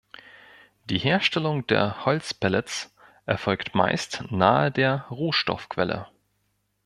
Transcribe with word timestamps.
Die 0.85 0.97
Herstellung 0.97 1.67
der 1.67 2.07
Holzpellets 2.07 2.91
erfolgt 3.27 3.75
meist 3.75 4.23
nahe 4.31 4.71
der 4.71 5.05
Rohstoffquelle. 5.11 6.07